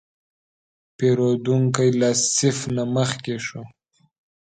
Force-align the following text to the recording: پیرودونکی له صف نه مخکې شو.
پیرودونکی 0.97 1.89
له 1.99 2.09
صف 2.35 2.57
نه 2.75 2.83
مخکې 2.95 3.35
شو. 3.45 3.61